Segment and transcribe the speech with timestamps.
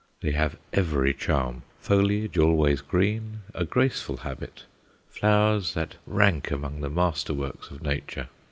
[0.21, 4.63] They have every charm foliage always green, a graceful habit,
[5.11, 8.27] flowers that rank among the master works of Nature.